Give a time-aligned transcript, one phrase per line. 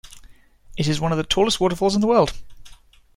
[0.77, 2.33] It is one of the tallest waterfalls in the world.